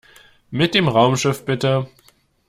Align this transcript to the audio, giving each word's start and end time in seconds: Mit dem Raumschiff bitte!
Mit 0.49 0.73
dem 0.73 0.87
Raumschiff 0.87 1.45
bitte! 1.45 1.87